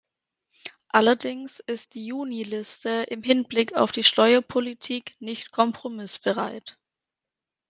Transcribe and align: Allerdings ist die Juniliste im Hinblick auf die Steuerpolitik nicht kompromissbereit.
Allerdings 0.87 1.59
ist 1.59 1.93
die 1.93 2.07
Juniliste 2.07 3.03
im 3.11 3.21
Hinblick 3.21 3.73
auf 3.75 3.91
die 3.91 4.01
Steuerpolitik 4.03 5.15
nicht 5.19 5.51
kompromissbereit. 5.51 6.79